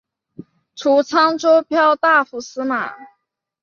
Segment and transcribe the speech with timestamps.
[0.73, 2.91] 除沧州骠大府司马。